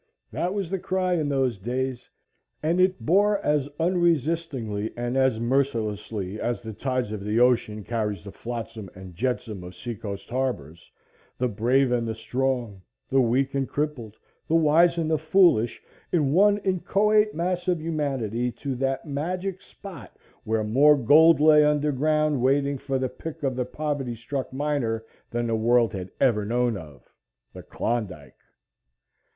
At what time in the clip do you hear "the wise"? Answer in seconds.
14.47-14.97